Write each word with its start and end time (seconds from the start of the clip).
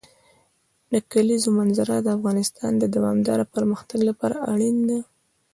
د 0.93 0.95
کلیزو 1.11 1.49
منظره 1.59 1.95
د 2.01 2.07
افغانستان 2.17 2.71
د 2.77 2.83
دوامداره 2.95 3.45
پرمختګ 3.55 3.99
لپاره 4.09 4.37
اړین 4.51 4.77
دي. 4.89 4.99